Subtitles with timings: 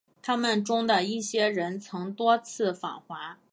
[0.23, 3.37] 他们中的一些人曾多次访华。